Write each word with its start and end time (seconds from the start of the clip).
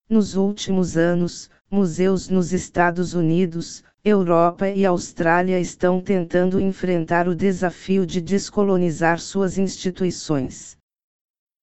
Nos 0.10 0.36
últimos 0.36 0.98
anos, 0.98 1.52
museus 1.70 2.28
nos 2.28 2.52
Estados 2.52 3.14
Unidos, 3.14 3.84
Europa 4.04 4.68
e 4.68 4.88
Austrália 4.88 5.60
estão 5.60 6.02
tentando 6.02 6.60
enfrentar 6.60 7.28
o 7.28 7.36
desafio 7.36 8.04
de 8.04 8.20
descolonizar 8.20 9.20
suas 9.20 9.60
instituições. 9.60 10.76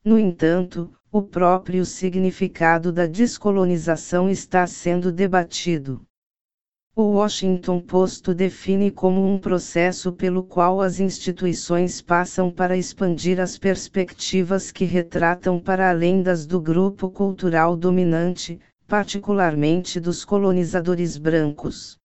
No 0.05 0.17
entanto, 0.17 0.97
o 1.11 1.21
próprio 1.21 1.85
significado 1.85 2.93
da 2.93 3.07
descolonização 3.09 4.31
está 4.31 4.65
sendo 4.65 5.11
debatido. 5.11 6.07
O 7.01 7.13
Washington 7.13 7.79
Post 7.79 8.35
define 8.35 8.91
como 8.91 9.25
um 9.25 9.39
processo 9.39 10.11
pelo 10.11 10.43
qual 10.43 10.81
as 10.81 10.99
instituições 10.99 12.03
passam 12.03 12.51
para 12.51 12.77
expandir 12.77 13.39
as 13.39 13.57
perspectivas 13.57 14.73
que 14.73 14.85
retratam 14.85 15.61
para 15.61 15.91
além 15.91 16.25
das 16.25 16.45
do 16.45 16.61
grupo 16.61 17.09
cultural 17.09 17.77
dominante, 17.77 18.59
particularmente 18.89 20.01
dos 20.01 20.25
colonizadores 20.25 21.17
brancos. 21.17 21.97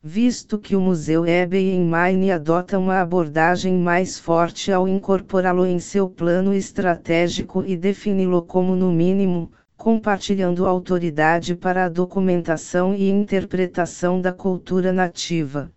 Visto 0.00 0.60
que 0.60 0.76
o 0.76 0.80
Museu 0.80 1.26
Ebay 1.26 1.72
em 1.72 1.84
Maine 1.84 2.30
adota 2.30 2.78
uma 2.78 3.00
abordagem 3.00 3.76
mais 3.76 4.16
forte 4.16 4.70
ao 4.70 4.86
incorporá-lo 4.86 5.66
em 5.66 5.80
seu 5.80 6.08
plano 6.08 6.54
estratégico 6.54 7.64
e 7.66 7.76
defini-lo 7.76 8.42
como 8.42 8.76
no 8.76 8.92
mínimo, 8.92 9.50
compartilhando 9.76 10.66
autoridade 10.66 11.54
para 11.54 11.84
a 11.84 11.88
documentação 11.88 12.94
e 12.94 13.10
interpretação 13.10 14.20
da 14.20 14.32
cultura 14.32 14.92
nativa. 14.92 15.70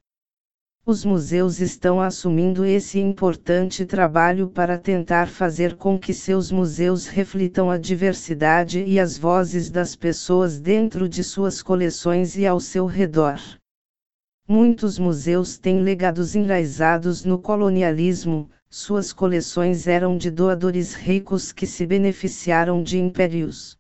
Os 0.86 1.04
museus 1.04 1.60
estão 1.60 2.00
assumindo 2.00 2.64
esse 2.64 2.98
importante 2.98 3.86
trabalho 3.86 4.48
para 4.48 4.78
tentar 4.78 5.28
fazer 5.28 5.76
com 5.76 6.00
que 6.00 6.14
seus 6.14 6.50
museus 6.50 7.08
reflitam 7.08 7.70
a 7.70 7.78
diversidade 7.78 8.82
e 8.86 8.98
as 8.98 9.18
vozes 9.18 9.70
das 9.70 9.98
pessoas 9.98 10.62
dentro 10.62 11.10
de 11.10 11.26
suas 11.26 11.62
coleções 11.62 12.38
e 12.38 12.48
ao 12.48 12.62
seu 12.62 12.86
redor. 12.86 13.38
Muitos 14.48 14.98
museus 14.98 15.58
têm 15.58 15.82
legados 15.82 16.36
enraizados 16.36 17.26
no 17.26 17.38
colonialismo, 17.38 18.50
suas 18.70 19.12
coleções 19.12 19.88
eram 19.88 20.18
de 20.18 20.32
doadores 20.32 20.94
ricos 20.94 21.52
que 21.52 21.68
se 21.68 21.86
beneficiaram 21.86 22.82
de 22.82 22.98
impérios. 22.98 23.77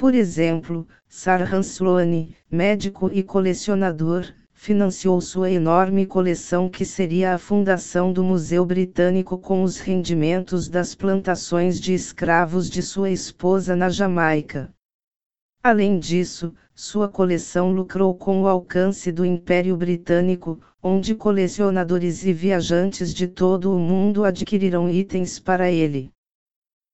Por 0.00 0.14
exemplo, 0.14 0.88
Sarhan 1.06 1.60
Sloane, 1.60 2.34
médico 2.50 3.10
e 3.12 3.22
colecionador, 3.22 4.24
financiou 4.50 5.20
sua 5.20 5.50
enorme 5.50 6.06
coleção 6.06 6.70
que 6.70 6.86
seria 6.86 7.34
a 7.34 7.38
fundação 7.38 8.10
do 8.10 8.24
Museu 8.24 8.64
Britânico 8.64 9.36
com 9.36 9.62
os 9.62 9.78
rendimentos 9.78 10.70
das 10.70 10.94
plantações 10.94 11.78
de 11.78 11.92
escravos 11.92 12.70
de 12.70 12.80
sua 12.80 13.10
esposa 13.10 13.76
na 13.76 13.90
Jamaica. 13.90 14.72
Além 15.62 15.98
disso, 15.98 16.54
sua 16.74 17.06
coleção 17.06 17.70
lucrou 17.70 18.14
com 18.14 18.40
o 18.40 18.48
alcance 18.48 19.12
do 19.12 19.22
Império 19.22 19.76
Britânico, 19.76 20.58
onde 20.82 21.14
colecionadores 21.14 22.24
e 22.24 22.32
viajantes 22.32 23.12
de 23.12 23.28
todo 23.28 23.70
o 23.70 23.78
mundo 23.78 24.24
adquiriram 24.24 24.88
itens 24.88 25.38
para 25.38 25.70
ele. 25.70 26.10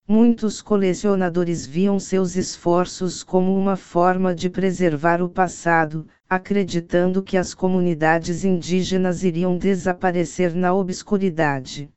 Muitos 0.09 0.63
colecionadores 0.63 1.67
viam 1.67 1.99
seus 1.99 2.37
esforços 2.37 3.25
como 3.25 3.59
uma 3.59 3.75
forma 3.75 4.33
de 4.33 4.49
preservar 4.49 5.21
o 5.21 5.29
passado, 5.29 6.07
acreditando 6.31 7.25
que 7.25 7.37
as 7.37 7.53
comunidades 7.53 8.45
indígenas 8.45 9.25
iriam 9.25 9.59
desaparecer 9.59 10.55
na 10.55 10.73
obscuridade. 10.73 11.91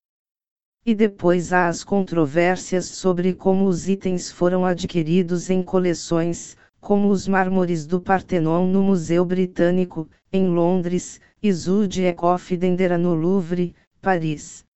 E 0.84 0.96
depois 0.96 1.53
há 1.53 1.68
as 1.68 1.84
controvérsias 1.84 2.86
sobre 2.86 3.31
como 3.31 3.66
os 3.66 3.88
itens 3.88 4.31
foram 4.31 4.66
adquiridos 4.66 5.52
em 5.52 5.62
coleções, 5.62 6.58
como 6.81 7.09
os 7.09 7.28
mármores 7.28 7.86
do 7.86 8.02
Partenon 8.02 8.66
no 8.66 8.81
Museu 8.81 9.24
Britânico, 9.24 10.09
em 10.34 10.48
Londres, 10.48 11.22
e 11.44 11.53
Zude 11.53 12.06
e 12.06 12.14
Confidendera 12.16 12.98
no 12.98 13.14
Louvre, 13.14 13.75
Paris. 14.02 14.68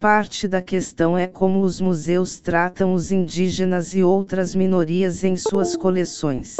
Parte 0.00 0.46
da 0.46 0.62
questão 0.62 1.18
é 1.18 1.26
como 1.26 1.60
os 1.60 1.80
museus 1.80 2.38
tratam 2.38 2.94
os 2.94 3.10
indígenas 3.10 3.94
e 3.94 4.04
outras 4.04 4.54
minorias 4.54 5.24
em 5.24 5.36
suas 5.36 5.76
coleções. 5.76 6.54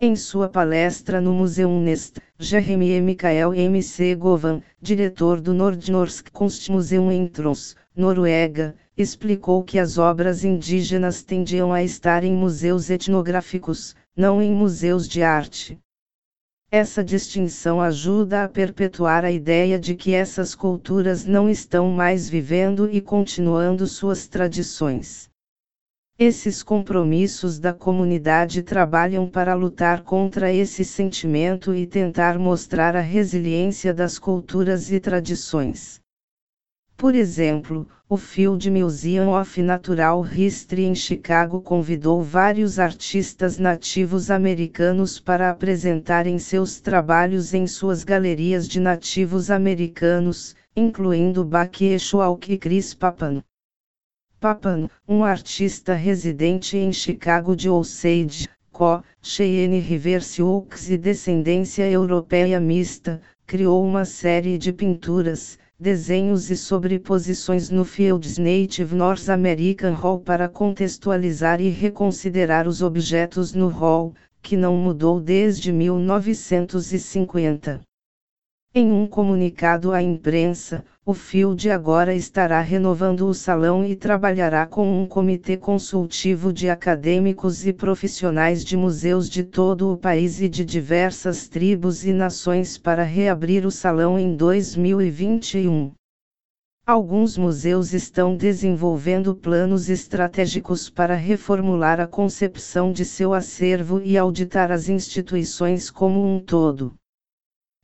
Em 0.00 0.14
sua 0.14 0.48
palestra 0.48 1.20
no 1.20 1.32
Museu 1.32 1.68
Nest, 1.68 2.20
Jeremy 2.38 3.00
Michael 3.00 3.54
M. 3.54 3.82
C. 3.82 4.14
Govan, 4.14 4.62
diretor 4.80 5.40
do 5.40 5.52
Nordnorsk 5.52 6.30
Kunstmuseum 6.30 7.10
em 7.10 7.26
Tromsø, 7.26 7.74
Noruega, 7.96 8.76
explicou 8.96 9.64
que 9.64 9.76
as 9.76 9.98
obras 9.98 10.44
indígenas 10.44 11.24
tendiam 11.24 11.72
a 11.72 11.82
estar 11.82 12.22
em 12.22 12.32
museus 12.32 12.88
etnográficos, 12.88 13.96
não 14.16 14.40
em 14.40 14.52
museus 14.52 15.08
de 15.08 15.24
arte. 15.24 15.76
Essa 16.70 17.02
distinção 17.02 17.80
ajuda 17.80 18.44
a 18.44 18.48
perpetuar 18.48 19.24
a 19.24 19.30
ideia 19.30 19.78
de 19.78 19.94
que 19.94 20.12
essas 20.12 20.54
culturas 20.54 21.24
não 21.24 21.48
estão 21.48 21.88
mais 21.90 22.28
vivendo 22.28 22.90
e 22.90 23.00
continuando 23.00 23.86
suas 23.86 24.28
tradições. 24.28 25.30
Esses 26.18 26.62
compromissos 26.62 27.58
da 27.58 27.72
comunidade 27.72 28.62
trabalham 28.62 29.30
para 29.30 29.54
lutar 29.54 30.02
contra 30.02 30.52
esse 30.52 30.84
sentimento 30.84 31.74
e 31.74 31.86
tentar 31.86 32.38
mostrar 32.38 32.94
a 32.94 33.00
resiliência 33.00 33.94
das 33.94 34.18
culturas 34.18 34.92
e 34.92 35.00
tradições. 35.00 36.02
Por 36.98 37.14
exemplo, 37.14 37.86
o 38.08 38.16
Field 38.16 38.68
Museum 38.68 39.28
of 39.40 39.62
Natural 39.62 40.26
History 40.26 40.82
em 40.82 40.96
Chicago 40.96 41.60
convidou 41.62 42.20
vários 42.20 42.80
artistas 42.80 43.56
nativos 43.56 44.32
americanos 44.32 45.20
para 45.20 45.48
apresentarem 45.48 46.40
seus 46.40 46.80
trabalhos 46.80 47.54
em 47.54 47.68
suas 47.68 48.02
galerias 48.02 48.66
de 48.66 48.80
nativos 48.80 49.48
americanos, 49.48 50.56
incluindo 50.74 51.44
Buck 51.44 51.84
Eshwalk 51.84 52.52
e 52.52 52.58
Chris 52.58 52.94
Papan. 52.94 53.44
Papan, 54.40 54.90
um 55.06 55.22
artista 55.22 55.94
residente 55.94 56.76
em 56.76 56.92
Chicago 56.92 57.54
de 57.54 57.70
Osage, 57.70 58.48
Co, 58.72 59.04
Cheyenne 59.22 59.78
River 59.78 60.20
Sioux 60.20 60.66
e 60.90 60.98
descendência 60.98 61.88
europeia 61.88 62.58
mista, 62.58 63.20
criou 63.46 63.84
uma 63.84 64.04
série 64.04 64.58
de 64.58 64.72
pinturas, 64.72 65.60
desenhos 65.80 66.50
e 66.50 66.56
sobreposições 66.56 67.70
no 67.70 67.84
Fields 67.84 68.36
Native 68.36 68.96
North 68.96 69.28
American 69.28 69.94
Hall 69.94 70.18
para 70.18 70.48
contextualizar 70.48 71.60
e 71.60 71.68
reconsiderar 71.68 72.66
os 72.66 72.82
objetos 72.82 73.52
no 73.52 73.68
hall, 73.68 74.12
que 74.42 74.56
não 74.56 74.76
mudou 74.76 75.20
desde 75.20 75.70
1950. 75.70 77.80
Em 78.74 78.90
um 78.90 79.06
comunicado 79.06 79.92
à 79.92 80.02
imprensa, 80.02 80.84
o 81.08 81.14
Field 81.14 81.70
agora 81.70 82.14
estará 82.14 82.60
renovando 82.60 83.26
o 83.26 83.32
salão 83.32 83.82
e 83.82 83.96
trabalhará 83.96 84.66
com 84.66 85.02
um 85.02 85.06
comitê 85.06 85.56
consultivo 85.56 86.52
de 86.52 86.68
acadêmicos 86.68 87.66
e 87.66 87.72
profissionais 87.72 88.62
de 88.62 88.76
museus 88.76 89.30
de 89.30 89.42
todo 89.42 89.90
o 89.90 89.96
país 89.96 90.38
e 90.42 90.50
de 90.50 90.62
diversas 90.66 91.48
tribos 91.48 92.04
e 92.04 92.12
nações 92.12 92.76
para 92.76 93.04
reabrir 93.04 93.64
o 93.64 93.70
salão 93.70 94.18
em 94.18 94.36
2021. 94.36 95.92
Alguns 96.86 97.38
museus 97.38 97.94
estão 97.94 98.36
desenvolvendo 98.36 99.34
planos 99.34 99.88
estratégicos 99.88 100.90
para 100.90 101.14
reformular 101.14 102.00
a 102.00 102.06
concepção 102.06 102.92
de 102.92 103.06
seu 103.06 103.32
acervo 103.32 103.98
e 104.04 104.18
auditar 104.18 104.70
as 104.70 104.90
instituições 104.90 105.90
como 105.90 106.22
um 106.22 106.38
todo. 106.38 106.92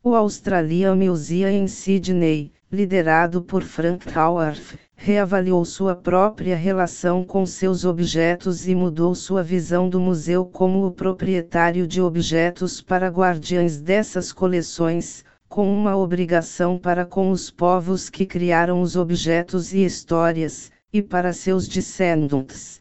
O 0.03 0.15
Australian 0.15 0.97
Museum 0.97 1.49
em 1.49 1.67
Sydney, 1.67 2.53
liderado 2.75 3.41
por 3.41 3.62
Frank 3.62 4.06
Howarth, 4.19 4.76
reavaliou 4.97 5.65
sua 5.65 5.94
própria 5.94 6.56
relação 6.56 7.25
com 7.25 7.47
seus 7.47 7.85
objetos 7.85 8.67
e 8.69 8.75
mudou 8.75 9.15
sua 9.15 9.43
visão 9.43 9.88
do 9.88 10.00
museu 10.00 10.44
como 10.44 10.85
o 10.87 10.91
proprietário 10.91 11.87
de 11.87 12.03
objetos 12.03 12.82
para 12.82 13.09
guardiães 13.09 13.81
dessas 13.81 14.32
coleções, 14.32 15.25
com 15.49 15.73
uma 15.73 15.97
obrigação 15.97 16.79
para 16.79 17.06
com 17.06 17.31
os 17.31 17.50
povos 17.50 18.11
que 18.11 18.26
criaram 18.26 18.82
os 18.82 18.97
objetos 18.97 19.73
e 19.73 19.85
histórias, 19.85 20.71
e 20.93 21.00
para 21.00 21.32
seus 21.32 21.67
descendentes. 21.67 22.81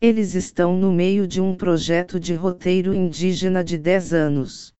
Eles 0.00 0.34
estão 0.34 0.76
no 0.76 0.92
meio 0.92 1.26
de 1.26 1.40
um 1.40 1.54
projeto 1.54 2.20
de 2.20 2.34
roteiro 2.34 2.92
indígena 2.92 3.64
de 3.64 3.78
10 3.78 4.12
anos. 4.12 4.73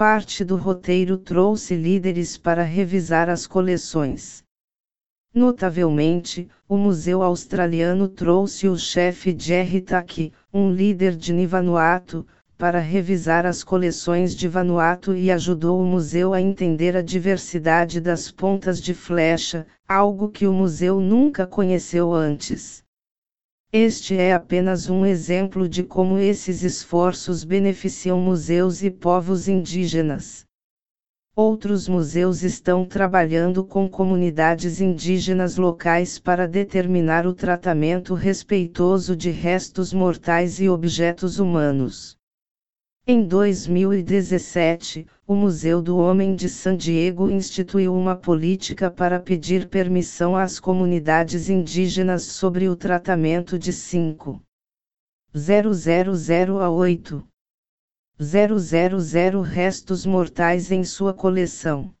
Parte 0.00 0.42
do 0.42 0.56
roteiro 0.56 1.18
trouxe 1.18 1.76
líderes 1.76 2.38
para 2.38 2.62
revisar 2.62 3.28
as 3.28 3.46
coleções. 3.46 4.42
Notavelmente, 5.34 6.48
o 6.66 6.74
Museu 6.78 7.22
Australiano 7.22 8.08
trouxe 8.08 8.66
o 8.66 8.78
chefe 8.78 9.36
Jerry 9.38 9.82
Taki, 9.82 10.32
um 10.54 10.72
líder 10.72 11.14
de 11.14 11.34
Nivanuatu, 11.34 12.26
para 12.56 12.78
revisar 12.78 13.44
as 13.44 13.62
coleções 13.62 14.34
de 14.34 14.48
Vanuatu 14.48 15.14
e 15.14 15.30
ajudou 15.30 15.78
o 15.78 15.84
museu 15.84 16.32
a 16.32 16.40
entender 16.40 16.96
a 16.96 17.02
diversidade 17.02 18.00
das 18.00 18.30
pontas 18.30 18.80
de 18.80 18.94
flecha, 18.94 19.66
algo 19.86 20.30
que 20.30 20.46
o 20.46 20.52
museu 20.54 20.98
nunca 20.98 21.46
conheceu 21.46 22.14
antes. 22.14 22.82
Este 23.72 24.16
é 24.16 24.32
apenas 24.32 24.90
um 24.90 25.06
exemplo 25.06 25.68
de 25.68 25.84
como 25.84 26.18
esses 26.18 26.64
esforços 26.64 27.44
beneficiam 27.44 28.20
museus 28.20 28.82
e 28.82 28.90
povos 28.90 29.46
indígenas. 29.46 30.44
Outros 31.36 31.86
museus 31.86 32.42
estão 32.42 32.84
trabalhando 32.84 33.64
com 33.64 33.88
comunidades 33.88 34.80
indígenas 34.80 35.56
locais 35.56 36.18
para 36.18 36.48
determinar 36.48 37.28
o 37.28 37.32
tratamento 37.32 38.12
respeitoso 38.12 39.14
de 39.14 39.30
restos 39.30 39.92
mortais 39.92 40.58
e 40.58 40.68
objetos 40.68 41.38
humanos. 41.38 42.18
Em 43.12 43.26
2017, 43.26 45.04
o 45.26 45.34
Museu 45.34 45.82
do 45.82 45.98
Homem 45.98 46.36
de 46.36 46.48
San 46.48 46.76
Diego 46.76 47.28
instituiu 47.28 47.92
uma 47.92 48.14
política 48.14 48.88
para 48.88 49.18
pedir 49.18 49.68
permissão 49.68 50.36
às 50.36 50.60
comunidades 50.60 51.50
indígenas 51.50 52.22
sobre 52.22 52.68
o 52.68 52.76
tratamento 52.76 53.58
de 53.58 53.72
5. 53.72 54.40
000 55.34 56.60
a 56.60 56.70
8. 56.70 57.26
000 58.16 59.42
restos 59.42 60.06
mortais 60.06 60.70
em 60.70 60.84
sua 60.84 61.12
coleção. 61.12 61.92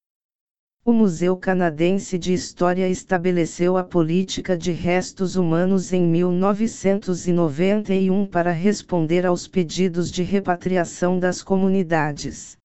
O 0.82 0.94
Museu 0.94 1.36
Canadense 1.36 2.16
de 2.16 2.32
História 2.32 2.88
estabeleceu 2.88 3.76
a 3.76 3.84
política 3.84 4.56
de 4.56 4.72
restos 4.72 5.36
humanos 5.36 5.92
em 5.92 6.06
1991 6.06 8.24
para 8.24 8.50
responder 8.50 9.26
aos 9.26 9.46
pedidos 9.46 10.10
de 10.10 10.22
repatriação 10.22 11.18
das 11.18 11.42
comunidades. 11.42 12.56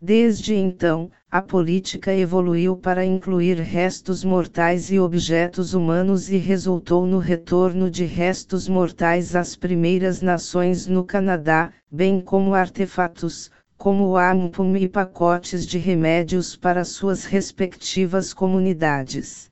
Desde 0.00 0.54
então, 0.54 1.10
a 1.28 1.42
política 1.42 2.14
evoluiu 2.14 2.76
para 2.76 3.04
incluir 3.04 3.58
restos 3.58 4.22
mortais 4.22 4.92
e 4.92 5.00
objetos 5.00 5.74
humanos 5.74 6.30
e 6.30 6.36
resultou 6.36 7.04
no 7.04 7.18
retorno 7.18 7.90
de 7.90 8.04
restos 8.04 8.68
mortais 8.68 9.34
às 9.34 9.56
primeiras 9.56 10.22
nações 10.22 10.86
no 10.86 11.02
Canadá, 11.02 11.72
bem 11.90 12.20
como 12.20 12.54
artefatos, 12.54 13.50
como 13.76 14.16
AMPUM 14.16 14.76
e 14.76 14.88
pacotes 14.88 15.66
de 15.66 15.78
remédios 15.78 16.56
para 16.56 16.84
suas 16.84 17.24
respectivas 17.24 18.32
comunidades. 18.32 19.50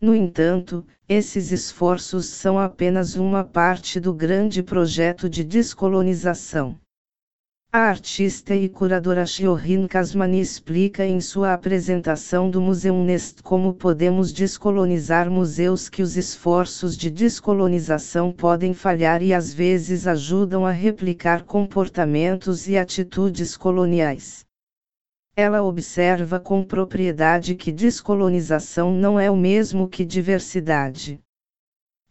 No 0.00 0.14
entanto, 0.14 0.86
esses 1.08 1.52
esforços 1.52 2.26
são 2.26 2.58
apenas 2.58 3.14
uma 3.16 3.44
parte 3.44 3.98
do 3.98 4.12
grande 4.12 4.62
projeto 4.62 5.28
de 5.28 5.42
descolonização. 5.42 6.78
A 7.72 7.80
artista 7.80 8.54
e 8.54 8.70
curadora 8.70 9.26
Shiorin 9.26 9.86
Kasmani 9.86 10.40
explica 10.40 11.04
em 11.04 11.20
sua 11.20 11.52
apresentação 11.52 12.48
do 12.48 12.58
Museu 12.58 12.94
Nest 12.94 13.42
como 13.42 13.74
podemos 13.74 14.32
descolonizar 14.32 15.30
museus 15.30 15.88
que 15.88 16.00
os 16.00 16.16
esforços 16.16 16.96
de 16.96 17.10
descolonização 17.10 18.32
podem 18.32 18.72
falhar 18.72 19.22
e 19.22 19.34
às 19.34 19.52
vezes 19.52 20.06
ajudam 20.06 20.64
a 20.64 20.70
replicar 20.70 21.42
comportamentos 21.42 22.66
e 22.66 22.78
atitudes 22.78 23.56
coloniais. 23.58 24.46
Ela 25.36 25.62
observa 25.62 26.40
com 26.40 26.64
propriedade 26.64 27.54
que 27.54 27.70
descolonização 27.70 28.90
não 28.90 29.20
é 29.20 29.30
o 29.30 29.36
mesmo 29.36 29.86
que 29.86 30.02
diversidade. 30.02 31.20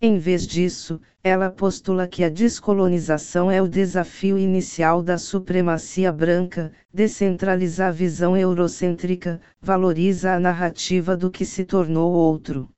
Em 0.08 0.20
vez 0.20 0.46
disso, 0.46 1.02
ela 1.24 1.50
postula 1.50 2.08
que 2.08 2.24
a 2.24 2.30
descolonização 2.30 3.50
é 3.50 3.60
o 3.60 3.68
desafio 3.68 4.38
inicial 4.38 5.02
da 5.02 5.18
supremacia 5.18 6.12
branca, 6.12 6.72
descentraliza 6.94 7.88
a 7.88 7.92
visão 7.92 8.38
eurocêntrica, 8.38 9.42
valoriza 9.60 10.34
a 10.34 10.40
narrativa 10.40 11.18
do 11.18 11.32
que 11.32 11.44
se 11.44 11.66
tornou 11.66 12.12
outro. 12.12 12.70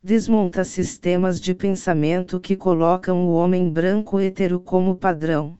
Desmonta 0.00 0.62
sistemas 0.62 1.40
de 1.40 1.52
pensamento 1.52 2.38
que 2.38 2.54
colocam 2.54 3.26
o 3.26 3.32
homem 3.32 3.68
branco 3.68 4.20
hetero 4.20 4.60
como 4.60 4.94
padrão. 4.94 5.58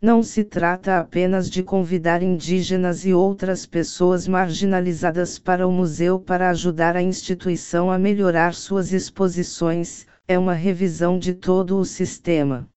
Não 0.00 0.22
se 0.22 0.44
trata 0.44 1.00
apenas 1.00 1.50
de 1.50 1.60
convidar 1.60 2.22
indígenas 2.22 3.04
e 3.04 3.12
outras 3.12 3.66
pessoas 3.66 4.28
marginalizadas 4.28 5.40
para 5.40 5.66
o 5.66 5.72
museu 5.72 6.20
para 6.20 6.50
ajudar 6.50 6.94
a 6.94 7.02
instituição 7.02 7.90
a 7.90 7.98
melhorar 7.98 8.54
suas 8.54 8.92
exposições, 8.92 10.06
é 10.28 10.38
uma 10.38 10.52
revisão 10.52 11.18
de 11.18 11.34
todo 11.34 11.76
o 11.76 11.84
sistema. 11.84 12.68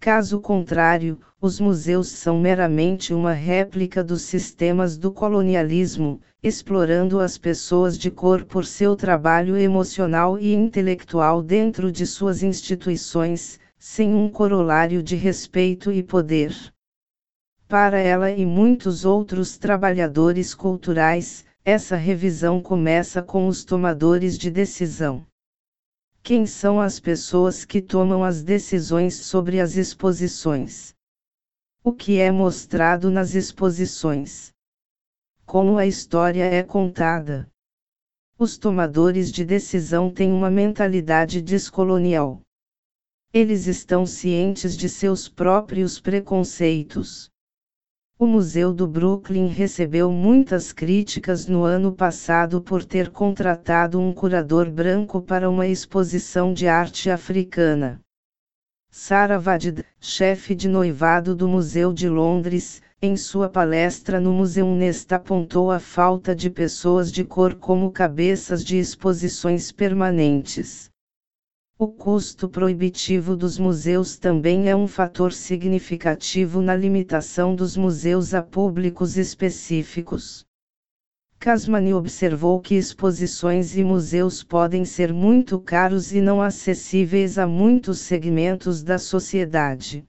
Caso 0.00 0.40
contrário, 0.40 1.20
os 1.40 1.60
museus 1.60 2.08
são 2.08 2.40
meramente 2.40 3.14
uma 3.14 3.32
réplica 3.32 4.02
dos 4.02 4.22
sistemas 4.22 4.98
do 4.98 5.12
colonialismo, 5.12 6.20
explorando 6.42 7.20
as 7.20 7.38
pessoas 7.38 7.96
de 7.96 8.10
cor 8.10 8.44
por 8.44 8.66
seu 8.66 8.96
trabalho 8.96 9.56
emocional 9.56 10.36
e 10.36 10.52
intelectual 10.52 11.40
dentro 11.40 11.92
de 11.92 12.04
suas 12.04 12.42
instituições 12.42 13.60
sem 13.78 14.14
um 14.14 14.30
corolário 14.30 15.02
de 15.02 15.16
respeito 15.16 15.92
e 15.92 16.02
poder. 16.02 16.54
Para 17.66 17.98
ela 17.98 18.30
e 18.30 18.44
muitos 18.46 19.04
outros 19.04 19.58
trabalhadores 19.58 20.54
culturais, 20.54 21.44
essa 21.64 21.96
revisão 21.96 22.60
começa 22.60 23.22
com 23.22 23.48
os 23.48 23.64
tomadores 23.64 24.38
de 24.38 24.50
decisão. 24.50 25.26
Quem 26.22 26.46
são 26.46 26.80
as 26.80 27.00
pessoas 27.00 27.64
que 27.64 27.82
tomam 27.82 28.22
as 28.22 28.42
decisões 28.42 29.16
sobre 29.16 29.60
as 29.60 29.76
exposições? 29.76 30.94
O 31.82 31.92
que 31.92 32.18
é 32.18 32.30
mostrado 32.30 33.10
nas 33.10 33.34
exposições? 33.34 34.52
Como 35.44 35.76
a 35.76 35.86
história 35.86 36.44
é 36.44 36.62
contada? 36.62 37.48
Os 38.38 38.56
tomadores 38.58 39.30
de 39.30 39.44
decisão 39.44 40.10
têm 40.10 40.32
uma 40.32 40.50
mentalidade 40.50 41.40
descolonial. 41.40 42.43
Eles 43.36 43.66
estão 43.66 44.06
cientes 44.06 44.76
de 44.76 44.88
seus 44.88 45.28
próprios 45.28 45.98
preconceitos. 45.98 47.28
O 48.16 48.28
Museu 48.28 48.72
do 48.72 48.86
Brooklyn 48.86 49.48
recebeu 49.48 50.12
muitas 50.12 50.72
críticas 50.72 51.48
no 51.48 51.64
ano 51.64 51.90
passado 51.90 52.62
por 52.62 52.84
ter 52.84 53.10
contratado 53.10 53.98
um 53.98 54.12
curador 54.12 54.70
branco 54.70 55.20
para 55.20 55.50
uma 55.50 55.66
exposição 55.66 56.54
de 56.54 56.68
arte 56.68 57.10
africana. 57.10 58.00
Sarah 58.88 59.38
Vadid, 59.38 59.84
chefe 59.98 60.54
de 60.54 60.68
noivado 60.68 61.34
do 61.34 61.48
Museu 61.48 61.92
de 61.92 62.08
Londres, 62.08 62.80
em 63.02 63.16
sua 63.16 63.48
palestra 63.48 64.20
no 64.20 64.32
Museu 64.32 64.72
Nest 64.76 65.12
apontou 65.12 65.72
a 65.72 65.80
falta 65.80 66.36
de 66.36 66.48
pessoas 66.48 67.10
de 67.10 67.24
cor 67.24 67.56
como 67.56 67.90
cabeças 67.90 68.64
de 68.64 68.78
exposições 68.78 69.72
permanentes. 69.72 70.88
O 71.76 71.88
custo 71.88 72.48
proibitivo 72.48 73.36
dos 73.36 73.58
museus 73.58 74.16
também 74.16 74.70
é 74.70 74.76
um 74.76 74.86
fator 74.86 75.32
significativo 75.32 76.62
na 76.62 76.76
limitação 76.76 77.52
dos 77.52 77.76
museus 77.76 78.32
a 78.32 78.40
públicos 78.40 79.16
específicos. 79.16 80.46
Casmani 81.36 81.92
observou 81.92 82.60
que 82.60 82.76
exposições 82.76 83.76
e 83.76 83.82
museus 83.82 84.44
podem 84.44 84.84
ser 84.84 85.12
muito 85.12 85.58
caros 85.58 86.12
e 86.12 86.20
não 86.20 86.40
acessíveis 86.40 87.38
a 87.38 87.46
muitos 87.46 87.98
segmentos 87.98 88.80
da 88.80 88.96
sociedade. 88.96 90.04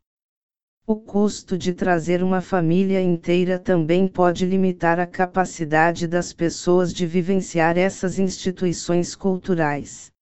O 0.85 0.95
custo 0.95 1.57
de 1.57 1.73
trazer 1.73 2.21
uma 2.21 2.41
família 2.41 3.01
inteira 3.01 3.57
também 3.57 4.07
pode 4.07 4.45
limitar 4.45 4.99
a 4.99 5.07
capacidade 5.07 6.07
das 6.07 6.31
pessoas 6.31 6.93
de 6.93 7.07
vivenciar 7.07 7.75
essas 7.75 8.19
instituições 8.19 9.15
culturais. 9.15 10.13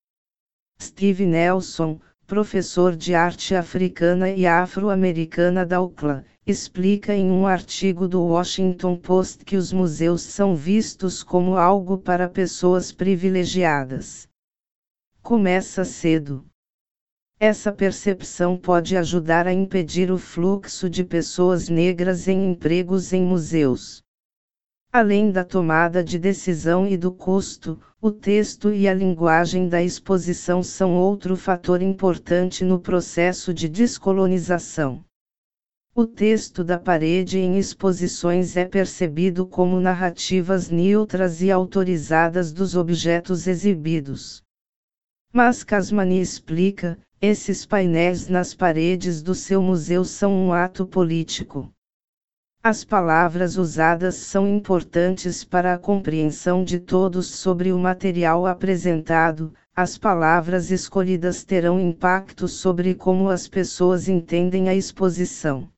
Steve 0.81 1.25
Nelson, 1.25 1.99
professor 2.27 2.95
de 2.95 3.13
arte 3.13 3.55
africana 3.55 4.29
e 4.29 4.45
afro-americana 4.45 5.65
da 5.65 5.81
UCLA, 5.81 6.25
explica 6.45 7.15
em 7.15 7.31
um 7.31 7.47
artigo 7.47 8.07
do 8.07 8.21
Washington 8.21 8.97
Post 8.97 9.45
que 9.45 9.55
os 9.55 9.71
museus 9.71 10.21
são 10.21 10.55
vistos 10.55 11.23
como 11.23 11.55
algo 11.55 11.97
para 11.97 12.27
pessoas 12.27 12.91
privilegiadas. 12.91 14.27
Começa 15.21 15.85
cedo. 15.85 16.45
Essa 17.39 17.71
percepção 17.71 18.57
pode 18.57 18.97
ajudar 18.97 19.47
a 19.47 19.53
impedir 19.53 20.11
o 20.11 20.17
fluxo 20.17 20.89
de 20.89 21.03
pessoas 21.03 21.69
negras 21.69 22.27
em 22.27 22.51
empregos 22.51 23.13
em 23.13 23.23
museus. 23.23 24.02
Além 24.95 25.31
da 25.31 25.43
tomada 25.43 26.03
de 26.03 26.19
decisão 26.19 26.85
e 26.85 26.95
do 26.95 27.11
custo, 27.11 27.81
o 27.99 28.11
texto 28.11 28.71
e 28.71 28.87
a 28.87 28.93
linguagem 28.93 29.67
da 29.67 29.81
exposição 29.81 30.61
são 30.61 30.95
outro 30.95 31.35
fator 31.35 31.81
importante 31.81 32.63
no 32.63 32.79
processo 32.79 33.51
de 33.51 33.67
descolonização. 33.67 35.03
O 35.95 36.05
texto 36.05 36.63
da 36.63 36.77
parede 36.77 37.39
em 37.39 37.57
exposições 37.57 38.55
é 38.55 38.65
percebido 38.65 39.47
como 39.47 39.79
narrativas 39.79 40.69
neutras 40.69 41.41
e 41.41 41.49
autorizadas 41.49 42.53
dos 42.53 42.75
objetos 42.75 43.47
exibidos. 43.47 44.43
Mas 45.33 45.63
Casmani 45.63 46.21
explica: 46.21 46.99
esses 47.19 47.65
painéis 47.65 48.27
nas 48.27 48.53
paredes 48.53 49.23
do 49.23 49.33
seu 49.33 49.59
museu 49.59 50.05
são 50.05 50.31
um 50.31 50.53
ato 50.53 50.85
político. 50.85 51.72
As 52.65 52.85
palavras 52.85 53.57
usadas 53.57 54.15
são 54.15 54.47
importantes 54.47 55.43
para 55.43 55.73
a 55.73 55.77
compreensão 55.77 56.63
de 56.63 56.79
todos 56.79 57.27
sobre 57.27 57.73
o 57.73 57.77
material 57.77 58.47
apresentado, 58.47 59.53
as 59.75 59.97
palavras 59.97 60.71
escolhidas 60.71 61.43
terão 61.43 61.77
impacto 61.77 62.47
sobre 62.47 62.95
como 62.95 63.27
as 63.27 63.49
pessoas 63.49 64.07
entendem 64.07 64.69
a 64.69 64.73
exposição. 64.73 65.72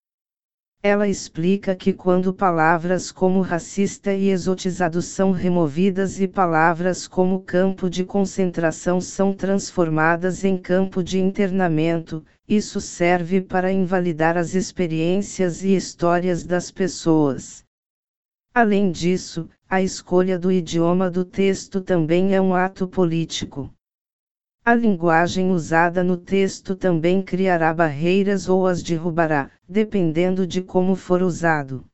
Ela 0.87 1.07
explica 1.07 1.75
que 1.75 1.91
quando 1.91 2.31
palavras 2.31 3.11
como 3.11 3.41
racista 3.41 4.13
e 4.13 4.29
exotizado 4.29 5.01
são 5.01 5.31
removidas 5.31 6.21
e 6.21 6.27
palavras 6.27 7.07
como 7.07 7.39
campo 7.39 7.89
de 7.89 8.05
concentração 8.05 9.01
são 9.01 9.33
transformadas 9.33 10.43
em 10.43 10.55
campo 10.55 11.03
de 11.03 11.19
internamento, 11.19 12.23
isso 12.47 12.79
serve 12.79 13.41
para 13.41 13.71
invalidar 13.71 14.37
as 14.37 14.53
experiências 14.53 15.63
e 15.63 15.75
histórias 15.75 16.43
das 16.43 16.69
pessoas. 16.69 17.65
Além 18.53 18.91
disso, 18.91 19.49
a 19.67 19.81
escolha 19.81 20.37
do 20.37 20.51
idioma 20.51 21.09
do 21.09 21.25
texto 21.25 21.81
também 21.81 22.35
é 22.35 22.39
um 22.39 22.53
ato 22.53 22.87
político. 22.87 23.73
A 24.67 24.73
linguagem 24.73 25.51
usada 25.51 26.03
no 26.03 26.17
texto 26.17 26.75
também 26.75 27.21
criará 27.21 27.71
barreiras 27.71 28.49
ou 28.49 28.65
as 28.65 28.81
derrubará, 28.81 29.51
dependendo 29.69 30.47
de 30.47 30.59
como 30.59 30.95
for 30.95 31.21
usado. 31.21 31.85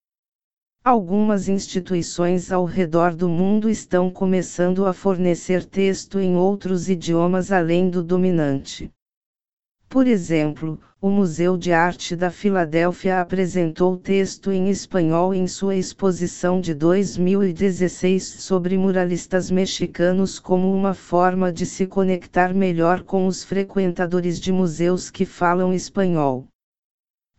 Algumas 0.82 1.50
instituições 1.50 2.50
ao 2.50 2.64
redor 2.64 3.14
do 3.14 3.28
mundo 3.28 3.70
estão 3.70 4.10
começando 4.10 4.86
a 4.86 4.94
fornecer 4.94 5.66
texto 5.66 6.18
em 6.18 6.38
outros 6.38 6.88
idiomas 6.88 7.52
além 7.52 7.90
do 7.90 8.02
dominante. 8.02 8.90
Por 9.92 10.08
exemplo, 10.08 10.80
o 11.02 11.10
Museu 11.10 11.58
de 11.58 11.74
Arte 11.74 12.16
da 12.16 12.32
Filadélfia 12.32 13.20
apresentou 13.20 13.98
texto 13.98 14.50
em 14.50 14.70
espanhol 14.70 15.34
em 15.34 15.48
sua 15.48 15.76
exposição 15.76 16.62
de 16.62 16.74
2016 16.74 18.24
sobre 18.24 18.78
muralistas 18.78 19.52
mexicanos 19.52 20.40
como 20.40 20.74
uma 20.74 20.94
forma 20.94 21.52
de 21.52 21.66
se 21.66 21.86
conectar 21.86 22.54
melhor 22.54 23.04
com 23.04 23.28
os 23.28 23.44
frequentadores 23.44 24.40
de 24.40 24.54
museus 24.54 25.12
que 25.12 25.26
falam 25.26 25.74
espanhol. 25.74 26.48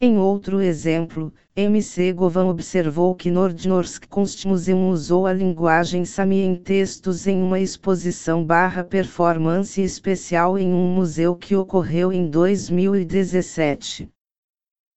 Em 0.04 0.18
outro 0.18 0.60
exemplo, 0.60 1.32
MC 1.54 2.12
Govan 2.12 2.46
observou 2.46 3.14
que 3.14 3.30
Nordnorsk 3.30 4.08
Kunstmuseum 4.08 4.90
usou 4.90 5.28
a 5.28 5.32
linguagem 5.32 6.04
Sami 6.04 6.40
em 6.40 6.56
textos 6.56 7.28
em 7.28 7.40
uma 7.40 7.60
exposição 7.60 8.44
barra 8.44 8.82
performance 8.82 9.80
especial 9.80 10.58
em 10.58 10.74
um 10.74 10.92
museu 10.92 11.36
que 11.36 11.54
ocorreu 11.54 12.12
em 12.12 12.28
2017. 12.28 14.08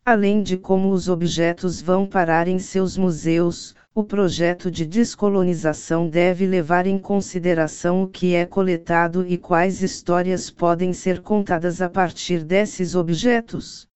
Além 0.03 0.41
de 0.41 0.57
como 0.57 0.89
os 0.89 1.07
objetos 1.07 1.79
vão 1.79 2.07
parar 2.07 2.47
em 2.47 2.57
seus 2.57 2.97
museus, 2.97 3.75
o 3.93 4.03
projeto 4.03 4.71
de 4.71 4.87
descolonização 4.87 6.09
deve 6.09 6.47
levar 6.47 6.87
em 6.87 6.97
consideração 6.97 8.01
o 8.01 8.07
que 8.07 8.33
é 8.33 8.43
coletado 8.43 9.23
e 9.27 9.37
quais 9.37 9.83
histórias 9.83 10.49
podem 10.49 10.93
ser 10.93 11.21
contadas 11.21 11.79
a 11.79 11.87
partir 11.87 12.43
desses 12.43 12.95
objetos. 12.95 13.87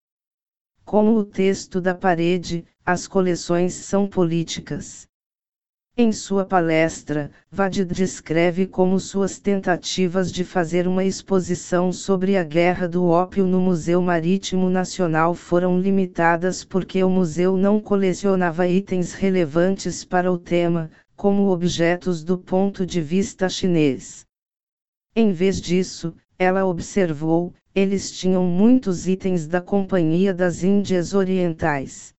Como 0.90 1.18
o 1.18 1.24
texto 1.24 1.80
da 1.80 1.94
parede, 1.94 2.66
as 2.84 3.08
coleções 3.08 3.76
são 3.76 4.08
políticas. 4.08 5.08
Em 5.96 6.12
sua 6.12 6.46
palestra, 6.46 7.30
Vadid 7.52 7.94
descreve 7.94 8.66
como 8.66 9.00
suas 9.00 9.40
tentativas 9.40 10.32
de 10.32 10.44
fazer 10.44 10.88
uma 10.88 11.04
exposição 11.04 11.92
sobre 11.92 12.36
a 12.36 12.44
Guerra 12.44 12.88
do 12.88 13.06
Ópio 13.06 13.46
no 13.46 13.62
Museu 13.62 14.02
Marítimo 14.02 14.68
Nacional 14.68 15.36
foram 15.36 15.80
limitadas 15.80 16.64
porque 16.64 17.04
o 17.04 17.10
museu 17.12 17.56
não 17.56 17.80
colecionava 17.80 18.68
itens 18.68 19.14
relevantes 19.14 20.04
para 20.04 20.32
o 20.32 20.40
tema, 20.40 20.90
como 21.16 21.52
objetos 21.52 22.24
do 22.24 22.36
ponto 22.36 22.84
de 22.84 23.00
vista 23.00 23.48
chinês. 23.48 24.26
Em 25.16 25.32
vez 25.34 25.62
disso, 25.62 26.16
ela 26.40 26.66
observou, 26.66 27.54
eles 27.74 28.12
tinham 28.12 28.44
muitos 28.44 29.08
itens 29.08 29.48
da 29.48 29.62
Companhia 29.62 30.34
das 30.34 30.64
Índias 30.64 31.14
Orientais. 31.14 32.14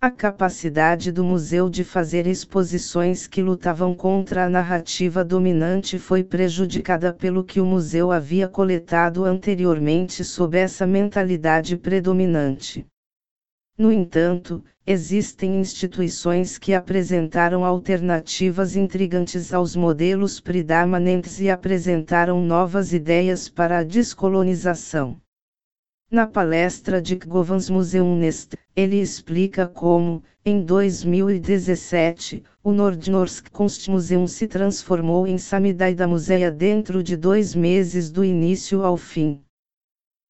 A 0.00 0.10
capacidade 0.10 1.10
do 1.10 1.24
museu 1.24 1.70
de 1.70 1.82
fazer 1.82 2.26
exposições 2.26 3.26
que 3.26 3.40
lutavam 3.40 3.94
contra 3.94 4.44
a 4.44 4.48
narrativa 4.50 5.24
dominante 5.24 5.98
foi 5.98 6.22
prejudicada 6.22 7.12
pelo 7.12 7.42
que 7.42 7.60
o 7.60 7.64
museu 7.64 8.12
havia 8.12 8.46
coletado 8.46 9.24
anteriormente 9.24 10.22
sob 10.22 10.58
essa 10.58 10.86
mentalidade 10.86 11.76
predominante. 11.76 12.86
No 13.78 13.92
entanto, 13.92 14.64
existem 14.86 15.60
instituições 15.60 16.56
que 16.56 16.72
apresentaram 16.72 17.62
alternativas 17.62 18.74
intrigantes 18.74 19.52
aos 19.52 19.76
modelos 19.76 20.40
predominantes 20.40 21.40
e 21.40 21.50
apresentaram 21.50 22.42
novas 22.42 22.94
ideias 22.94 23.50
para 23.50 23.78
a 23.78 23.84
descolonização. 23.84 25.20
Na 26.10 26.26
palestra 26.26 27.02
de 27.02 27.16
Govans 27.16 27.68
Museum 27.68 28.16
Nest, 28.16 28.56
ele 28.74 29.00
explica 29.00 29.66
como, 29.66 30.22
em 30.44 30.62
2017, 30.62 32.42
o 32.62 32.72
Nordnorsk 32.72 33.50
Kunstmuseum 33.50 34.26
se 34.26 34.46
transformou 34.46 35.26
em 35.26 35.36
Samidaida 35.36 36.06
Museia 36.08 36.50
dentro 36.50 37.02
de 37.02 37.14
dois 37.14 37.54
meses 37.54 38.10
do 38.10 38.24
início 38.24 38.84
ao 38.84 38.96
fim. 38.96 39.42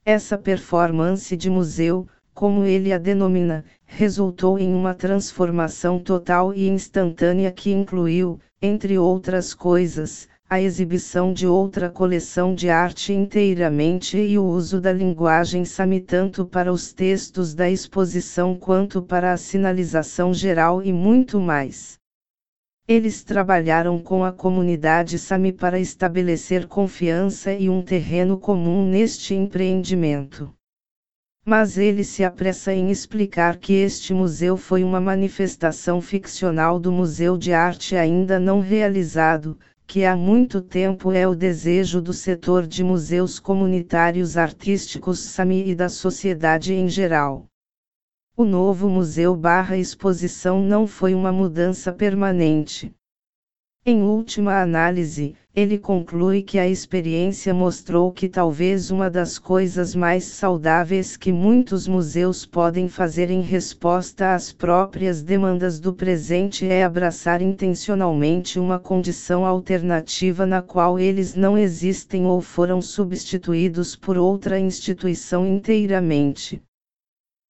Essa 0.04 0.38
performance 0.38 1.36
de 1.36 1.50
museu, 1.50 2.08
como 2.36 2.64
ele 2.64 2.92
a 2.92 2.98
denomina, 2.98 3.64
resultou 3.86 4.58
em 4.58 4.74
uma 4.74 4.92
transformação 4.92 5.98
total 5.98 6.52
e 6.52 6.68
instantânea 6.68 7.50
que 7.50 7.72
incluiu, 7.72 8.38
entre 8.60 8.98
outras 8.98 9.54
coisas, 9.54 10.28
a 10.46 10.60
exibição 10.60 11.32
de 11.32 11.46
outra 11.46 11.88
coleção 11.88 12.54
de 12.54 12.68
arte 12.68 13.14
inteiramente 13.14 14.18
e 14.18 14.38
o 14.38 14.44
uso 14.44 14.82
da 14.82 14.92
linguagem 14.92 15.64
sami 15.64 15.98
tanto 15.98 16.44
para 16.44 16.70
os 16.70 16.92
textos 16.92 17.54
da 17.54 17.70
exposição 17.70 18.54
quanto 18.54 19.00
para 19.00 19.32
a 19.32 19.38
sinalização 19.38 20.34
geral 20.34 20.82
e 20.82 20.92
muito 20.92 21.40
mais. 21.40 21.98
Eles 22.86 23.24
trabalharam 23.24 23.98
com 23.98 24.22
a 24.22 24.30
comunidade 24.30 25.18
Sami 25.18 25.52
para 25.52 25.80
estabelecer 25.80 26.68
confiança 26.68 27.54
e 27.54 27.70
um 27.70 27.80
terreno 27.80 28.38
comum 28.38 28.86
neste 28.86 29.34
empreendimento. 29.34 30.52
Mas 31.48 31.78
ele 31.78 32.02
se 32.02 32.24
apressa 32.24 32.74
em 32.74 32.90
explicar 32.90 33.56
que 33.56 33.72
este 33.72 34.12
museu 34.12 34.56
foi 34.56 34.82
uma 34.82 35.00
manifestação 35.00 36.00
ficcional 36.00 36.80
do 36.80 36.90
Museu 36.90 37.38
de 37.38 37.52
Arte 37.52 37.94
ainda 37.94 38.40
não 38.40 38.58
realizado, 38.58 39.56
que 39.86 40.04
há 40.04 40.16
muito 40.16 40.60
tempo 40.60 41.12
é 41.12 41.24
o 41.28 41.36
desejo 41.36 42.02
do 42.02 42.12
setor 42.12 42.66
de 42.66 42.82
museus 42.82 43.38
comunitários 43.38 44.36
artísticos 44.36 45.20
SAMI 45.20 45.70
e 45.70 45.74
da 45.76 45.88
sociedade 45.88 46.74
em 46.74 46.88
geral. 46.88 47.46
O 48.36 48.44
novo 48.44 48.88
museu 48.88 49.36
barra 49.36 49.76
exposição 49.76 50.60
não 50.60 50.84
foi 50.84 51.14
uma 51.14 51.30
mudança 51.30 51.92
permanente. 51.92 52.92
Em 53.84 54.02
última 54.02 54.60
análise, 54.60 55.36
ele 55.56 55.78
conclui 55.78 56.42
que 56.42 56.58
a 56.58 56.68
experiência 56.68 57.54
mostrou 57.54 58.12
que 58.12 58.28
talvez 58.28 58.90
uma 58.90 59.08
das 59.08 59.38
coisas 59.38 59.94
mais 59.94 60.24
saudáveis 60.24 61.16
que 61.16 61.32
muitos 61.32 61.88
museus 61.88 62.44
podem 62.44 62.90
fazer 62.90 63.30
em 63.30 63.40
resposta 63.40 64.34
às 64.34 64.52
próprias 64.52 65.22
demandas 65.22 65.80
do 65.80 65.94
presente 65.94 66.68
é 66.68 66.84
abraçar 66.84 67.40
intencionalmente 67.40 68.58
uma 68.58 68.78
condição 68.78 69.46
alternativa 69.46 70.44
na 70.44 70.60
qual 70.60 70.98
eles 70.98 71.34
não 71.34 71.56
existem 71.56 72.26
ou 72.26 72.42
foram 72.42 72.82
substituídos 72.82 73.96
por 73.96 74.18
outra 74.18 74.60
instituição 74.60 75.46
inteiramente. 75.46 76.60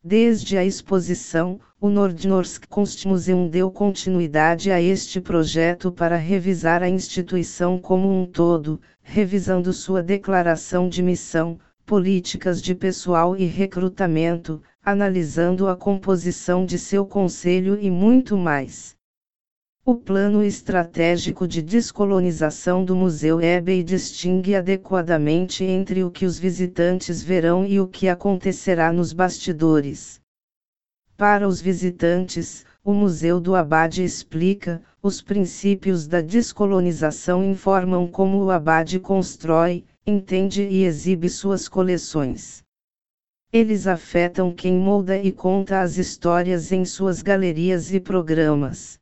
Desde 0.09 0.57
a 0.57 0.65
exposição, 0.65 1.59
o 1.81 1.89
Nordnorsk 1.89 2.69
Kunstmuseum 2.69 3.49
deu 3.49 3.73
continuidade 3.73 4.71
a 4.71 4.81
este 4.81 5.21
projeto 5.21 5.91
para 5.91 6.15
revisar 6.15 6.81
a 6.81 6.89
instituição 6.89 7.77
como 7.77 8.09
um 8.09 8.25
todo, 8.25 8.81
revisando 9.03 9.73
sua 9.73 10.05
declaração 10.05 10.89
de 10.89 11.03
missão, 11.03 11.59
políticas 11.85 12.63
de 12.63 12.73
pessoal 12.73 13.37
e 13.37 13.47
recrutamento, 13.47 14.63
analisando 14.81 15.67
a 15.67 15.75
composição 15.75 16.65
de 16.65 16.79
seu 16.79 17.05
conselho 17.05 17.77
e 17.77 17.91
muito 17.91 18.37
mais. 18.37 18.96
O 19.88 19.95
plano 19.95 20.43
estratégico 20.43 21.47
de 21.47 21.62
descolonização 21.62 22.85
do 22.85 22.97
Museu 22.97 23.40
Ebay 23.40 23.85
distingue 23.85 24.57
adequadamente 24.57 25.62
entre 25.62 26.02
o 26.02 26.11
que 26.11 26.26
os 26.26 26.40
visitantes 26.40 27.23
verão 27.23 27.64
e 27.64 27.78
o 27.78 27.87
que 27.87 28.09
acontecerá 28.09 28.93
nos 28.93 29.12
bastidores. 29.12 30.21
Para 31.16 31.47
os 31.47 31.61
visitantes, 31.61 32.66
o 32.83 32.93
Museu 32.93 33.38
do 33.38 33.55
Abade 33.55 34.02
explica: 34.02 34.83
os 35.00 35.23
princípios 35.23 36.09
da 36.09 36.21
descolonização 36.21 37.45
informam 37.45 38.09
como 38.09 38.43
o 38.43 38.50
Abade 38.50 38.99
constrói, 38.99 39.85
entende 40.05 40.62
e 40.64 40.83
exibe 40.83 41.28
suas 41.28 41.69
coleções. 41.69 42.61
Eles 43.52 43.87
afetam 43.87 44.52
quem 44.52 44.75
molda 44.75 45.16
e 45.16 45.31
conta 45.31 45.81
as 45.81 45.97
histórias 45.97 46.73
em 46.73 46.85
suas 46.85 47.23
galerias 47.23 47.95
e 47.95 48.00
programas. 48.00 48.99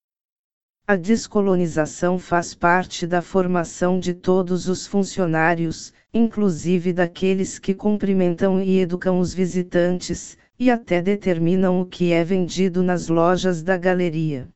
A 0.86 0.96
descolonização 0.96 2.18
faz 2.18 2.54
parte 2.54 3.06
da 3.06 3.22
formação 3.22 3.98
de 3.98 4.12
todos 4.12 4.68
os 4.68 4.86
funcionários, 4.86 5.94
inclusive 6.12 6.92
daqueles 6.92 7.58
que 7.58 7.72
cumprimentam 7.72 8.60
e 8.60 8.80
educam 8.80 9.18
os 9.18 9.32
visitantes, 9.32 10.36
e 10.58 10.70
até 10.70 11.00
determinam 11.00 11.80
o 11.80 11.86
que 11.86 12.12
é 12.12 12.22
vendido 12.22 12.82
nas 12.82 13.08
lojas 13.08 13.62
da 13.62 13.78
galeria. 13.78 14.46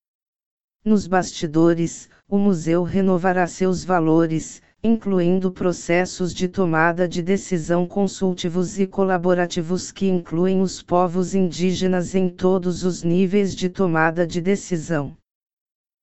Nos 0.84 1.06
bastidores, 1.06 2.10
o 2.28 2.36
museu 2.36 2.82
renovará 2.82 3.46
seus 3.46 3.82
valores, 3.82 4.60
incluindo 4.84 5.50
processos 5.50 6.34
de 6.34 6.46
tomada 6.46 7.08
de 7.08 7.22
decisão 7.22 7.86
consultivos 7.86 8.78
e 8.78 8.86
colaborativos 8.86 9.90
que 9.90 10.06
incluem 10.06 10.60
os 10.60 10.82
povos 10.82 11.34
indígenas 11.34 12.14
em 12.14 12.28
todos 12.28 12.84
os 12.84 13.02
níveis 13.02 13.56
de 13.56 13.70
tomada 13.70 14.26
de 14.26 14.42
decisão. 14.42 15.16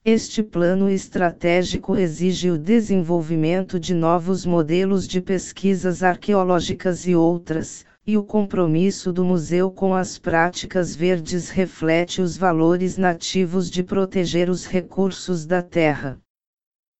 Este 0.07 0.43
plano 0.43 0.87
estratégico 0.87 1.95
exige 1.95 2.51
o 2.51 2.59
desenvolvimento 2.59 3.79
de 3.79 3.95
novos 3.95 4.45
modelos 4.45 5.07
de 5.07 5.19
pesquisas 5.19 6.03
arqueológicas 6.03 7.07
e 7.07 7.15
outras, 7.15 7.83
e 8.05 8.15
o 8.15 8.23
compromisso 8.23 9.11
do 9.11 9.25
museu 9.25 9.71
com 9.71 9.95
as 9.95 10.19
práticas 10.19 10.95
verdes 10.95 11.49
reflete 11.49 12.21
os 12.21 12.37
valores 12.37 12.99
nativos 12.99 13.67
de 13.67 13.81
proteger 13.81 14.47
os 14.47 14.67
recursos 14.67 15.43
da 15.43 15.63
terra. 15.63 16.19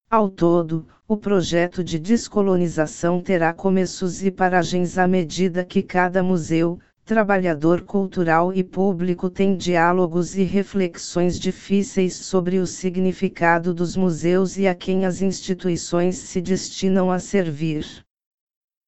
Ao 0.10 0.28
todo, 0.28 0.88
o 1.08 1.16
projeto 1.16 1.84
de 1.84 2.00
descolonização 2.00 3.22
terá 3.22 3.54
começos 3.54 4.24
e 4.24 4.32
paragens 4.32 4.98
à 4.98 5.08
medida 5.08 5.64
que 5.64 5.84
cada 5.84 6.24
museu, 6.24 6.80
trabalhador 7.06 7.84
cultural 7.84 8.52
e 8.52 8.64
público 8.64 9.30
tem 9.30 9.56
diálogos 9.56 10.36
e 10.36 10.42
reflexões 10.42 11.40
difíceis 11.40 12.16
sobre 12.16 12.58
o 12.58 12.66
significado 12.66 13.76
dos 13.76 13.96
museus 13.96 14.58
e 14.58 14.68
a 14.68 14.74
quem 14.74 15.06
as 15.06 15.22
instituições 15.22 16.18
se 16.18 16.42
destinam 16.42 17.12
a 17.12 17.20
servir 17.20 17.86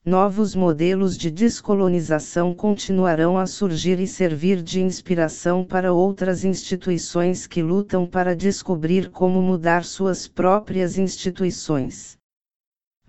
novos 0.07 0.55
modelos 0.55 1.17
de 1.17 1.29
descolonização 1.29 2.55
continuarão 2.55 3.38
a 3.38 3.45
surgir 3.45 4.00
e 4.00 4.07
servir 4.07 4.63
de 4.63 4.81
inspiração 4.81 5.65
para 5.65 5.91
outras 5.91 6.45
instituições 6.45 7.45
que 7.45 7.62
lutam 7.62 8.07
para 8.07 8.33
descobrir 8.33 9.12
como 9.12 9.41
mudar 9.41 9.83
suas 9.83 10.25
próprias 10.25 10.97
instituições. 10.97 12.16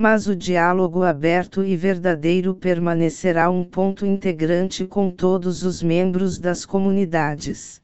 Mas 0.01 0.29
o 0.29 0.37
diálogo 0.37 1.03
aberto 1.03 1.65
e 1.65 1.77
verdadeiro 1.77 2.55
permanecerá 2.55 3.51
um 3.51 3.65
ponto 3.65 4.07
integrante 4.07 4.87
com 4.87 5.11
todos 5.11 5.65
os 5.65 5.83
membros 5.83 6.39
das 6.39 6.65
comunidades. 6.65 7.81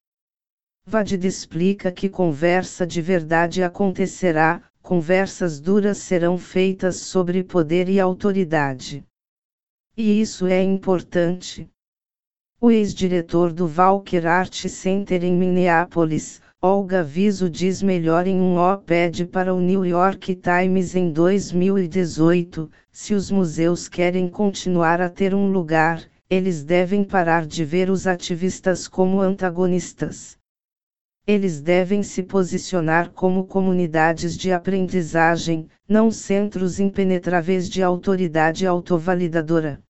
Vadid 0.87 1.27
explica 1.27 1.91
que 1.91 2.09
conversa 2.09 2.87
de 2.87 3.03
verdade 3.03 3.65
acontecerá, 3.65 4.63
conversas 4.81 5.59
duras 5.59 5.99
serão 5.99 6.39
feitas 6.39 6.97
sobre 6.97 7.43
poder 7.43 7.89
e 7.89 7.99
autoridade. 7.99 9.05
E 9.97 10.21
isso 10.21 10.47
é 10.47 10.63
importante. 10.63 11.69
O 12.61 12.71
ex-diretor 12.71 13.53
do 13.53 13.67
Walker 13.67 14.25
Art 14.25 14.69
Center 14.69 15.25
em 15.25 15.35
Minneapolis, 15.37 16.41
Olga 16.67 17.03
Viso 17.03 17.51
diz 17.51 17.83
melhor 17.83 18.27
em 18.27 18.41
um 18.41 18.57
op-ed 18.57 19.27
para 19.27 19.53
o 19.53 19.61
New 19.61 19.85
York 19.85 20.35
Times 20.35 20.95
em 20.95 21.13
2018: 21.13 22.71
se 22.91 23.13
os 23.13 23.31
museus 23.31 23.87
querem 23.87 24.31
continuar 24.31 24.99
a 24.99 25.11
ter 25.11 25.35
um 25.35 25.53
lugar, 25.53 26.03
eles 26.31 26.65
devem 26.65 27.05
parar 27.05 27.45
de 27.45 27.67
ver 27.67 27.91
os 27.91 28.07
ativistas 28.07 28.89
como 28.89 29.21
antagonistas. 29.21 30.39
Eles 31.27 31.61
devem 31.61 32.03
se 32.03 32.23
posicionar 32.23 33.11
como 33.11 33.45
comunidades 33.45 34.35
de 34.35 34.51
aprendizagem, 34.51 35.69
não 35.87 36.11
centros 36.11 36.81
impenetráveis 36.81 37.69
de 37.69 37.83
autoridade 37.83 38.67
autovalidadora. 38.67 39.83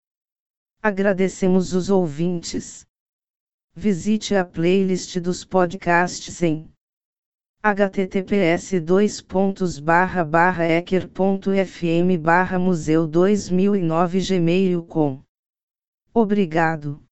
Agradecemos 0.83 1.73
os 1.73 1.89
ouvintes. 1.89 2.85
Visite 3.77 4.37
a 4.37 4.45
playlist 4.45 5.19
dos 5.21 5.45
podcasts 5.45 6.43
em 6.43 6.71
https 7.61 8.81
ecker.fm 10.63 12.17
museu 12.61 13.07
2009 13.07 14.21
gmail.com. 14.21 15.23
Obrigado. 16.15 17.04